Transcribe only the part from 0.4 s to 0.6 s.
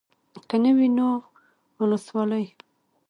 که